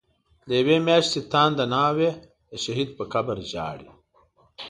دیوی 0.49 0.77
میاشتی 0.87 1.21
تانده 1.31 1.65
ناوی، 1.73 2.11
د 2.49 2.51
شهید 2.63 2.89
په 2.97 3.03
قبر 3.13 3.37
ژاړی 3.51 3.89